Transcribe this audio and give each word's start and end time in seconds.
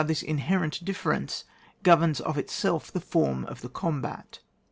this 0.03 0.23
inherent 0.23 0.83
difference 0.83 1.43
governs 1.83 2.19
of 2.19 2.35
itself 2.35 2.91
tht 2.91 3.03
form 3.03 3.45
of 3.45 3.61
the 3.61 3.69
combat. 3.69 4.39